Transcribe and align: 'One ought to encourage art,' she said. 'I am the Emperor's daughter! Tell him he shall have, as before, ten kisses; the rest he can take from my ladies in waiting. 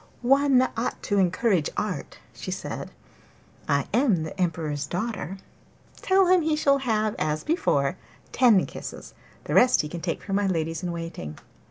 'One 0.23 0.67
ought 0.75 1.03
to 1.03 1.19
encourage 1.19 1.69
art,' 1.77 2.17
she 2.33 2.49
said. 2.49 2.89
'I 3.69 3.85
am 3.93 4.23
the 4.23 4.41
Emperor's 4.41 4.87
daughter! 4.87 5.37
Tell 5.97 6.25
him 6.25 6.41
he 6.41 6.55
shall 6.55 6.79
have, 6.79 7.13
as 7.19 7.43
before, 7.43 7.97
ten 8.31 8.65
kisses; 8.65 9.13
the 9.43 9.53
rest 9.53 9.81
he 9.81 9.87
can 9.89 10.01
take 10.01 10.23
from 10.23 10.37
my 10.37 10.47
ladies 10.47 10.81
in 10.81 10.91
waiting. 10.91 11.37